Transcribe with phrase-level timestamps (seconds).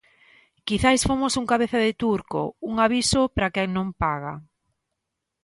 [0.67, 4.33] Quizais fomos un cabeza de turco, un aviso para quen non paga.